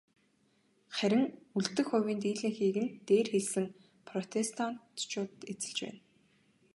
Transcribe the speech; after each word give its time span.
Харин 0.95 1.23
үлдэх 1.57 1.87
хувийн 1.91 2.19
дийлэнхийг 2.21 2.77
нь 2.83 2.91
дээр 3.07 3.27
хэлсэн 3.33 3.65
протестантчууд 4.07 5.33
эзэлж 5.51 5.77
байна. 5.83 5.99